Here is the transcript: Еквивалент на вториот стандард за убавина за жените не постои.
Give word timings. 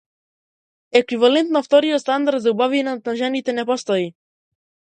Еквивалент 0.99 1.49
на 1.57 1.61
вториот 1.67 2.01
стандард 2.03 2.41
за 2.45 2.49
убавина 2.55 2.99
за 3.11 3.15
жените 3.23 3.51
не 3.59 3.69
постои. 3.71 4.05